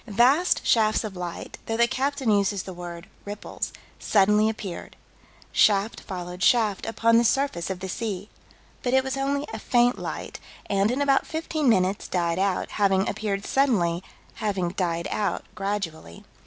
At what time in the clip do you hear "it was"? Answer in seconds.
8.95-9.15